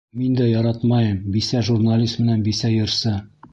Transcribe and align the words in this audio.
Мин 0.19 0.37
дә 0.37 0.45
яратмайым 0.51 1.19
бисә 1.37 1.63
журналист 1.69 2.25
менән 2.25 2.43
бисә 2.51 2.75
йырсы... 2.81 3.17